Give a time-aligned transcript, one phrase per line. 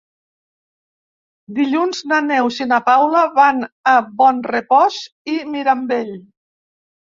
[1.59, 3.61] Dilluns na Neus i na Paula van
[3.93, 4.99] a Bonrepòs
[5.37, 6.13] i Mirambell.